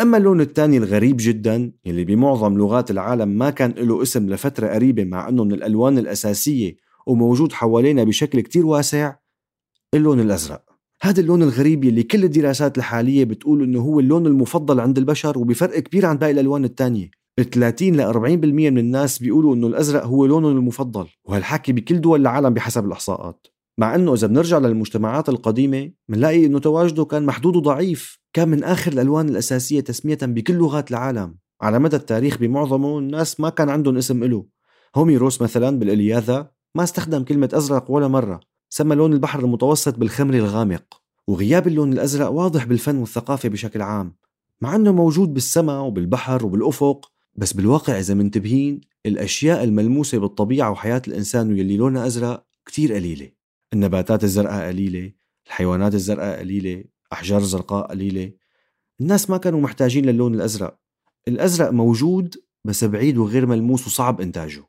أما 0.00 0.16
اللون 0.16 0.40
الثاني 0.40 0.76
الغريب 0.76 1.16
جدا 1.20 1.72
اللي 1.86 2.04
بمعظم 2.04 2.58
لغات 2.58 2.90
العالم 2.90 3.28
ما 3.28 3.50
كان 3.50 3.70
له 3.70 4.02
اسم 4.02 4.30
لفترة 4.30 4.68
قريبة 4.68 5.04
مع 5.04 5.28
أنه 5.28 5.44
من 5.44 5.52
الألوان 5.52 5.98
الأساسية 5.98 6.76
وموجود 7.06 7.52
حوالينا 7.52 8.04
بشكل 8.04 8.40
كتير 8.40 8.66
واسع 8.66 9.16
اللون 9.94 10.20
الأزرق. 10.20 10.62
هذا 11.02 11.20
اللون 11.20 11.42
الغريب 11.42 11.84
اللي 11.84 12.02
كل 12.02 12.24
الدراسات 12.24 12.78
الحالية 12.78 13.24
بتقول 13.24 13.62
أنه 13.62 13.80
هو 13.80 14.00
اللون 14.00 14.26
المفضل 14.26 14.80
عند 14.80 14.98
البشر 14.98 15.38
وبفرق 15.38 15.78
كبير 15.78 16.06
عن 16.06 16.16
باقي 16.16 16.32
الألوان 16.32 16.64
الثانية. 16.64 17.10
30 17.52 17.96
ل 17.96 18.00
40% 18.12 18.70
من 18.70 18.78
الناس 18.78 19.18
بيقولوا 19.18 19.54
إنه 19.54 19.66
الأزرق 19.66 20.04
هو 20.04 20.26
لونهم 20.26 20.56
المفضل 20.56 21.06
وهالحكي 21.24 21.72
بكل 21.72 22.00
دول 22.00 22.20
العالم 22.20 22.54
بحسب 22.54 22.84
الإحصاءات. 22.84 23.46
مع 23.78 23.94
إنه 23.94 24.14
إذا 24.14 24.26
بنرجع 24.26 24.58
للمجتمعات 24.58 25.28
القديمة 25.28 25.90
بنلاقي 26.08 26.46
إنه 26.46 26.58
تواجده 26.58 27.04
كان 27.04 27.26
محدود 27.26 27.56
وضعيف 27.56 28.18
كان 28.32 28.48
من 28.48 28.64
آخر 28.64 28.92
الألوان 28.92 29.28
الأساسية 29.28 29.80
تسمية 29.80 30.18
بكل 30.22 30.54
لغات 30.54 30.90
العالم. 30.90 31.36
على 31.62 31.78
مدى 31.78 31.96
التاريخ 31.96 32.38
بمعظمه 32.38 32.98
الناس 32.98 33.40
ما 33.40 33.48
كان 33.48 33.68
عندهم 33.68 33.96
اسم 33.96 34.22
إله. 34.22 34.46
هوميروس 34.96 35.42
مثلا 35.42 35.78
بالإلياذة 35.78 36.50
ما 36.74 36.82
استخدم 36.84 37.24
كلمة 37.24 37.48
أزرق 37.52 37.90
ولا 37.90 38.08
مرة. 38.08 38.40
سمى 38.68 38.94
لون 38.94 39.12
البحر 39.12 39.40
المتوسط 39.40 39.98
بالخمر 39.98 40.34
الغامق. 40.34 41.02
وغياب 41.26 41.66
اللون 41.66 41.92
الأزرق 41.92 42.30
واضح 42.30 42.64
بالفن 42.64 42.96
والثقافة 42.96 43.48
بشكل 43.48 43.82
عام. 43.82 44.16
مع 44.60 44.76
أنه 44.76 44.92
موجود 44.92 45.34
بالسماء 45.34 45.82
وبالبحر 45.82 46.46
وبالأفق 46.46 47.12
بس 47.34 47.52
بالواقع 47.52 47.98
إذا 47.98 48.14
منتبهين 48.14 48.80
الأشياء 49.06 49.64
الملموسة 49.64 50.18
بالطبيعة 50.18 50.70
وحياة 50.70 51.02
الإنسان 51.08 51.48
واللي 51.48 51.76
لونها 51.76 52.06
أزرق 52.06 52.46
كتير 52.66 52.92
قليلة. 52.94 53.35
النباتات 53.72 54.24
الزرقاء 54.24 54.66
قليلة 54.66 55.12
الحيوانات 55.46 55.94
الزرقاء 55.94 56.38
قليلة 56.38 56.84
أحجار 57.12 57.42
زرقاء 57.42 57.86
قليلة. 57.86 58.32
الناس 59.00 59.30
ما 59.30 59.36
كانوا 59.36 59.60
محتاجين 59.60 60.06
للون 60.06 60.34
الأزرق. 60.34 60.78
الأزرق 61.28 61.70
موجود 61.70 62.34
بس 62.64 62.84
بعيد 62.84 63.16
وغير 63.18 63.46
ملموس 63.46 63.86
وصعب 63.86 64.20
إنتاجه. 64.20 64.64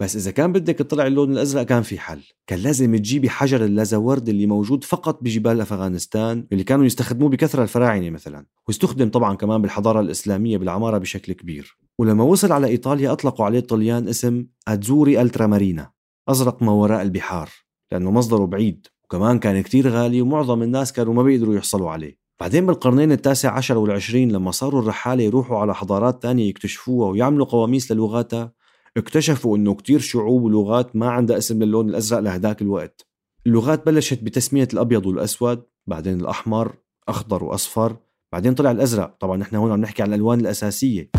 بس 0.00 0.16
إذا 0.16 0.30
كان 0.30 0.52
بدك 0.52 0.74
تطلع 0.74 1.06
اللون 1.06 1.32
الأزرق 1.32 1.62
كان 1.62 1.82
في 1.82 1.98
حل. 1.98 2.22
كان 2.46 2.58
لازم 2.58 2.96
تجيبي 2.96 3.30
حجر 3.30 3.64
اللازورد 3.64 4.28
اللي 4.28 4.46
موجود 4.46 4.84
فقط 4.84 5.22
بجبال 5.22 5.60
أفغانستان 5.60 6.46
اللي 6.52 6.64
كانوا 6.64 6.84
يستخدموه 6.84 7.28
بكثرة 7.28 7.62
الفراعنة 7.62 8.10
مثلا. 8.10 8.46
واستخدم 8.68 9.10
طبعا 9.10 9.36
كمان 9.36 9.62
بالحضارة 9.62 10.00
الإسلامية 10.00 10.58
بالعمارة 10.58 10.98
بشكل 10.98 11.32
كبير. 11.32 11.78
ولما 11.98 12.24
وصل 12.24 12.52
على 12.52 12.66
إيطاليا 12.66 13.12
أطلقوا 13.12 13.46
عليه 13.46 13.58
الطليان 13.58 14.08
اسم 14.08 14.46
أتزوري 14.68 15.20
ألترامارينا 15.20 15.90
أزرق 16.28 16.62
ما 16.62 16.72
وراء 16.72 17.02
البحار. 17.02 17.50
لأنه 17.92 18.10
مصدره 18.10 18.44
بعيد 18.44 18.86
وكمان 19.04 19.38
كان 19.38 19.60
كتير 19.60 19.88
غالي 19.88 20.22
ومعظم 20.22 20.62
الناس 20.62 20.92
كانوا 20.92 21.14
ما 21.14 21.22
بيقدروا 21.22 21.54
يحصلوا 21.54 21.90
عليه. 21.90 22.18
بعدين 22.40 22.66
بالقرنين 22.66 23.12
التاسع 23.12 23.52
عشر 23.52 23.78
والعشرين 23.78 24.32
لما 24.32 24.50
صاروا 24.50 24.80
الرحالة 24.80 25.22
يروحوا 25.22 25.58
على 25.58 25.74
حضارات 25.74 26.22
تانية 26.22 26.48
يكتشفوها 26.48 27.10
ويعملوا 27.10 27.46
قواميس 27.46 27.92
للغاتها 27.92 28.52
اكتشفوا 28.96 29.56
إنه 29.56 29.74
كتير 29.74 29.98
شعوب 29.98 30.42
ولغات 30.42 30.96
ما 30.96 31.10
عندها 31.10 31.38
اسم 31.38 31.62
للون 31.62 31.88
الأزرق 31.88 32.18
لهداك 32.18 32.62
الوقت. 32.62 33.06
اللغات 33.46 33.86
بلشت 33.86 34.22
بتسمية 34.22 34.68
الأبيض 34.72 35.06
والأسود 35.06 35.62
بعدين 35.86 36.20
الأحمر 36.20 36.74
أخضر 37.08 37.44
وأصفر 37.44 37.96
بعدين 38.32 38.54
طلع 38.54 38.70
الأزرق. 38.70 39.16
طبعا 39.20 39.36
نحن 39.36 39.56
هون 39.56 39.72
عم 39.72 39.80
نحكي 39.80 40.02
عن 40.02 40.08
الألوان 40.08 40.40
الأساسية. 40.40 41.10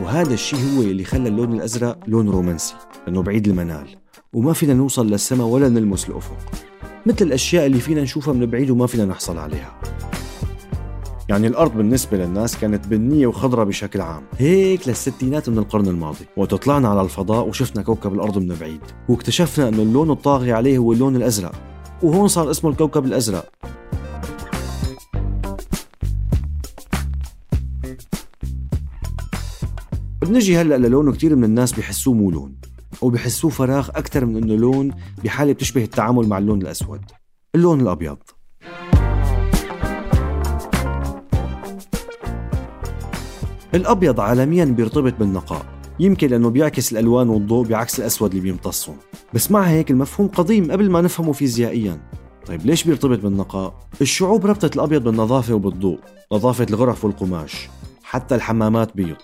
وهذا 0.00 0.34
الشيء 0.34 0.58
هو 0.58 0.82
اللي 0.82 1.04
خلى 1.04 1.28
اللون 1.28 1.52
الأزرق 1.52 1.98
لون 2.06 2.28
رومانسي. 2.28 2.74
لأنه 3.10 3.22
بعيد 3.22 3.48
المنال 3.48 3.86
وما 4.32 4.52
فينا 4.52 4.74
نوصل 4.74 5.10
للسماء 5.10 5.46
ولا 5.46 5.68
نلمس 5.68 6.08
الأفق. 6.08 6.36
مثل 7.06 7.24
الأشياء 7.26 7.66
اللي 7.66 7.80
فينا 7.80 8.02
نشوفها 8.02 8.34
من 8.34 8.46
بعيد 8.46 8.70
وما 8.70 8.86
فينا 8.86 9.04
نحصل 9.04 9.38
عليها. 9.38 9.80
يعني 11.28 11.46
الأرض 11.46 11.76
بالنسبة 11.76 12.18
للناس 12.18 12.56
كانت 12.56 12.86
بنية 12.86 13.26
وخضراء 13.26 13.64
بشكل 13.64 14.00
عام 14.00 14.22
هيك 14.38 14.88
للستينات 14.88 15.48
من 15.48 15.58
القرن 15.58 15.88
الماضي. 15.88 16.24
وقت 16.36 16.54
طلعنا 16.54 16.88
على 16.88 17.02
الفضاء 17.02 17.48
وشفنا 17.48 17.82
كوكب 17.82 18.14
الأرض 18.14 18.38
من 18.38 18.56
بعيد 18.60 18.80
واكتشفنا 19.08 19.68
أنه 19.68 19.82
اللون 19.82 20.10
الطاغي 20.10 20.52
عليه 20.52 20.78
هو 20.78 20.92
اللون 20.92 21.16
الأزرق. 21.16 21.52
وهون 22.02 22.28
صار 22.28 22.50
اسمه 22.50 22.70
الكوكب 22.70 23.04
الأزرق. 23.04 23.52
بنجي 30.22 30.56
هلأ 30.56 30.78
للون 30.78 31.12
كثير 31.12 31.36
من 31.36 31.44
الناس 31.44 31.72
بحسوه 31.72 32.14
مو 32.14 32.30
لون. 32.30 32.69
وبحسوه 33.02 33.50
فراغ 33.50 33.88
أكثر 33.88 34.24
من 34.24 34.36
إنه 34.36 34.54
لون 34.54 34.90
بحالة 35.24 35.52
بتشبه 35.52 35.84
التعامل 35.84 36.28
مع 36.28 36.38
اللون 36.38 36.62
الأسود. 36.62 37.00
اللون 37.54 37.80
الأبيض. 37.80 38.18
الأبيض 43.74 44.20
عالميا 44.20 44.64
بيرتبط 44.64 45.14
بالنقاء. 45.18 45.66
يمكن 46.00 46.28
لأنه 46.28 46.50
بيعكس 46.50 46.92
الألوان 46.92 47.28
والضوء 47.28 47.66
بعكس 47.66 48.00
الأسود 48.00 48.30
اللي 48.30 48.42
بيمتصهم. 48.42 48.96
بس 49.34 49.50
مع 49.50 49.62
هيك 49.62 49.90
المفهوم 49.90 50.28
قديم 50.28 50.72
قبل 50.72 50.90
ما 50.90 51.00
نفهمه 51.00 51.32
فيزيائيا. 51.32 52.00
طيب 52.46 52.66
ليش 52.66 52.84
بيرتبط 52.84 53.18
بالنقاء؟ 53.18 53.74
الشعوب 54.00 54.46
ربطت 54.46 54.76
الأبيض 54.76 55.04
بالنظافة 55.04 55.54
وبالضوء 55.54 55.98
نظافة 56.32 56.66
الغرف 56.70 57.04
والقماش 57.04 57.68
حتى 58.02 58.34
الحمامات 58.34 58.96
بيض. 58.96 59.16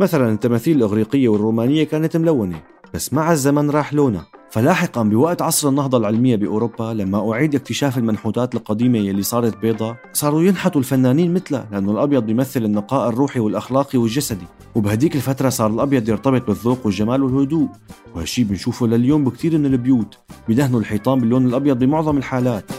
مثلا 0.00 0.32
التماثيل 0.32 0.76
الإغريقية 0.76 1.28
والرومانية 1.28 1.84
كانت 1.84 2.16
ملونة. 2.16 2.62
بس 2.94 3.12
مع 3.12 3.32
الزمن 3.32 3.70
راح 3.70 3.94
لونها 3.94 4.26
فلاحقا 4.50 5.02
بوقت 5.02 5.42
عصر 5.42 5.68
النهضة 5.68 5.98
العلمية 5.98 6.36
بأوروبا 6.36 6.94
لما 6.94 7.32
أعيد 7.32 7.54
اكتشاف 7.54 7.98
المنحوتات 7.98 8.54
القديمة 8.54 8.98
يلي 8.98 9.22
صارت 9.22 9.56
بيضة 9.56 9.96
صاروا 10.12 10.42
ينحتوا 10.42 10.80
الفنانين 10.80 11.34
مثلها 11.34 11.68
لأنه 11.72 11.92
الأبيض 11.92 12.26
بيمثل 12.26 12.64
النقاء 12.64 13.08
الروحي 13.08 13.40
والأخلاقي 13.40 13.98
والجسدي. 13.98 14.46
وبهديك 14.74 15.16
الفترة 15.16 15.48
صار 15.48 15.70
الأبيض 15.70 16.08
يرتبط 16.08 16.46
بالذوق 16.46 16.86
والجمال 16.86 17.22
والهدوء. 17.22 17.68
وهالشي 18.14 18.44
بنشوفه 18.44 18.86
لليوم 18.86 19.24
بكتير 19.24 19.58
من 19.58 19.66
البيوت 19.66 20.18
بدهنوا 20.48 20.80
الحيطان 20.80 21.20
باللون 21.20 21.46
الأبيض 21.46 21.78
بمعظم 21.78 22.18
الحالات. 22.18 22.70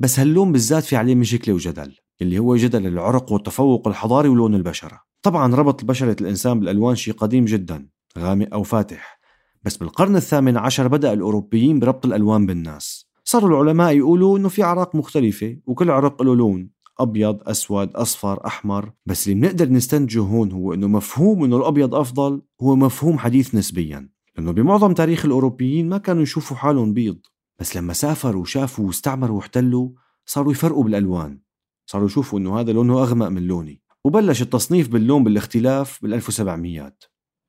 بس 0.00 0.20
هاللون 0.20 0.52
بالذات 0.52 0.84
في 0.84 0.96
عليه 0.96 1.14
مشكلة 1.14 1.54
وجدل 1.54 1.94
اللي 2.22 2.38
هو 2.38 2.56
جدل 2.56 2.86
العرق 2.86 3.32
والتفوق 3.32 3.88
الحضاري 3.88 4.28
ولون 4.28 4.54
البشرة. 4.54 5.03
طبعا 5.24 5.54
ربط 5.54 5.84
بشرة 5.84 6.16
الإنسان 6.20 6.60
بالألوان 6.60 6.96
شيء 6.96 7.14
قديم 7.14 7.44
جدا 7.44 7.88
غامق 8.18 8.48
أو 8.52 8.62
فاتح. 8.62 9.20
بس 9.62 9.76
بالقرن 9.76 10.16
الثامن 10.16 10.56
عشر 10.56 10.88
بدأ 10.88 11.12
الأوروبيين 11.12 11.78
بربط 11.78 12.06
الألوان 12.06 12.46
بالناس. 12.46 13.06
صاروا 13.24 13.48
العلماء 13.50 13.96
يقولوا 13.96 14.38
إنه 14.38 14.48
في 14.48 14.62
أعراق 14.62 14.94
مختلفة 14.94 15.56
وكل 15.66 15.90
عرق 15.90 16.22
له 16.22 16.36
لون 16.36 16.70
أبيض 17.00 17.48
أسود 17.48 17.96
أصفر 17.96 18.46
أحمر. 18.46 18.92
بس 19.06 19.28
اللي 19.28 19.40
بنقدر 19.40 19.68
نستنتجه 19.68 20.20
هون 20.20 20.52
هو 20.52 20.74
إنه 20.74 20.88
مفهوم 20.88 21.44
إنه 21.44 21.56
الأبيض 21.56 21.94
أفضل 21.94 22.42
هو 22.62 22.76
مفهوم 22.76 23.18
حديث 23.18 23.54
نسبيا. 23.54 24.08
لأنه 24.36 24.52
بمعظم 24.52 24.92
تاريخ 24.92 25.24
الأوروبيين 25.24 25.88
ما 25.88 25.98
كانوا 25.98 26.22
يشوفوا 26.22 26.56
حالهم 26.56 26.92
بيض. 26.92 27.18
بس 27.58 27.76
لما 27.76 27.92
سافروا 27.92 28.42
وشافوا 28.42 28.86
واستعمروا 28.86 29.36
واحتلوا 29.36 29.90
صاروا 30.26 30.52
يفرقوا 30.52 30.84
بالألوان. 30.84 31.40
صاروا 31.86 32.06
يشوفوا 32.06 32.38
إنه 32.38 32.60
هذا 32.60 32.72
لونه 32.72 33.02
أغمق 33.02 33.28
من 33.28 33.42
لوني. 33.42 33.83
وبلش 34.06 34.42
التصنيف 34.42 34.88
باللون 34.88 35.24
بالاختلاف 35.24 36.02
بال 36.02 36.14
1700 36.14 36.96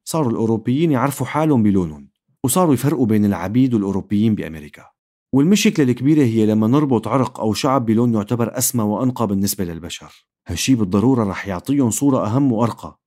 صاروا 0.07 0.31
الأوروبيين 0.31 0.91
يعرفوا 0.91 1.25
حالهم 1.25 1.63
بلونهم 1.63 2.09
وصاروا 2.43 2.73
يفرقوا 2.73 3.05
بين 3.05 3.25
العبيد 3.25 3.73
والأوروبيين 3.73 4.35
بأمريكا. 4.35 4.85
والمشكلة 5.33 5.91
الكبيرة 5.91 6.23
هي 6.23 6.45
لما 6.45 6.67
نربط 6.67 7.07
عرق 7.07 7.39
أو 7.39 7.53
شعب 7.53 7.85
بلون 7.85 8.13
يعتبر 8.13 8.57
أسمى 8.57 8.83
وأنقى 8.83 9.27
بالنسبة 9.27 9.63
للبشر. 9.63 10.27
هالشي 10.47 10.75
بالضرورة 10.75 11.23
رح 11.23 11.47
يعطيهم 11.47 11.89
صورة 11.89 12.27
أهم 12.27 12.51
وأرقى. 12.51 12.99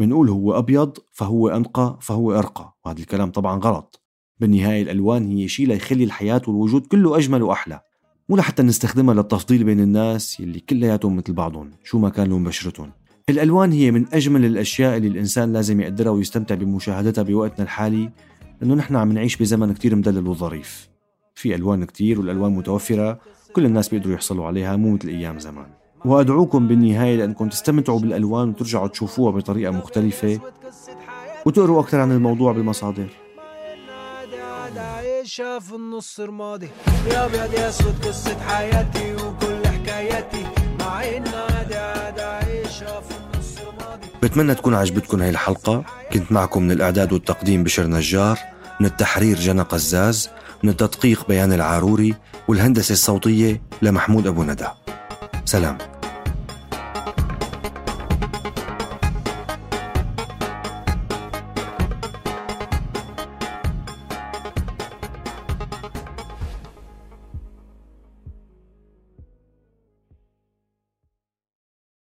منقول 0.00 0.28
هو 0.28 0.58
أبيض 0.58 0.98
فهو 1.12 1.48
أنقى 1.48 1.98
فهو 2.00 2.32
أرقى. 2.32 2.76
وهذا 2.84 3.00
الكلام 3.00 3.30
طبعا 3.30 3.60
غلط. 3.60 4.04
بالنهاية 4.38 4.82
الألوان 4.82 5.26
هي 5.26 5.48
شيء 5.48 5.66
ليخلي 5.66 6.04
الحياة 6.04 6.42
والوجود 6.46 6.86
كله 6.86 7.18
أجمل 7.18 7.42
وأحلى. 7.42 7.80
مو 8.32 8.38
لحتى 8.38 8.62
نستخدمها 8.62 9.14
للتفضيل 9.14 9.64
بين 9.64 9.80
الناس 9.80 10.40
يلي 10.40 10.60
كلياتهم 10.60 11.16
مثل 11.16 11.32
بعضهم. 11.32 11.70
شو 11.84 11.98
ما 11.98 12.08
كان 12.08 12.28
لون 12.28 12.44
بشرتهم. 12.44 12.90
الألوان 13.28 13.72
هي 13.72 13.90
من 13.90 14.04
أجمل 14.12 14.44
الأشياء 14.44 14.96
اللي 14.96 15.08
الإنسان 15.08 15.52
لازم 15.52 15.80
يقدرها 15.80 16.10
ويستمتع 16.10 16.54
بمشاهدتها 16.54 17.22
بوقتنا 17.22 17.64
الحالي 17.64 18.10
لأنه 18.60 18.74
نحن 18.74 18.96
عم 18.96 19.12
نعيش 19.12 19.36
بزمن 19.36 19.74
كتير 19.74 19.96
مدلل 19.96 20.26
وظريف. 20.26 20.88
في 21.34 21.54
ألوان 21.54 21.84
كتير 21.84 22.20
والألوان 22.20 22.52
متوفرة 22.52 23.18
كل 23.52 23.66
الناس 23.66 23.88
بيقدروا 23.88 24.14
يحصلوا 24.14 24.46
عليها 24.46 24.76
مو 24.76 24.94
مثل 24.94 25.08
أيام 25.08 25.38
زمان. 25.38 25.66
وأدعوكم 26.04 26.68
بالنهاية 26.68 27.16
لأنكم 27.16 27.48
تستمتعوا 27.48 27.98
بالألوان 27.98 28.48
وترجعوا 28.48 28.88
تشوفوها 28.88 29.32
بطريقة 29.32 29.72
مختلفة 29.72 30.40
وتقروا 31.46 31.80
أكثر 31.80 32.00
عن 32.00 32.12
الموضوع 32.12 32.52
بالمصادر. 32.52 33.08
عايشة 35.22 35.58
في 35.58 35.74
النص 35.74 36.20
رمادي 36.20 36.68
يا 37.10 37.24
ابيض 37.24 37.54
يا 37.54 37.68
أسود 37.68 38.06
قصة 38.06 38.40
حياتي 38.40 39.14
وكل 39.14 39.66
حكاياتي. 39.66 40.46
مع 40.80 41.04
إن 41.04 41.28
عادي 41.28 41.74
عادي 41.74 42.22
عايشة 42.22 43.00
في 43.00 43.14
النص 43.16 43.58
رمادي 43.58 44.06
بتمنى 44.22 44.54
تكون 44.54 44.74
عجبتكم 44.74 45.22
هاي 45.22 45.30
الحلقة. 45.30 45.84
كنت 46.12 46.32
معكم 46.32 46.62
من 46.62 46.70
الإعداد 46.70 47.12
والتقديم 47.12 47.64
بشر 47.64 47.86
نجار 47.86 48.38
من 48.80 48.86
التحرير 48.86 49.38
جنى 49.38 49.62
قزاز 49.62 50.30
من 50.62 50.70
التدقيق 50.70 51.28
بيان 51.28 51.52
العاروري 51.52 52.14
والهندسة 52.48 52.92
الصوتية 52.92 53.62
لمحمود 53.82 54.26
أبو 54.26 54.42
ندى. 54.42 54.66
سلام. 55.44 55.78